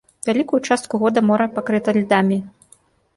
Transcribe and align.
Вялікую 0.27 0.59
частку 0.69 0.99
года 1.03 1.23
мора 1.27 1.47
пакрыта 1.57 1.89
льдамі. 1.99 2.39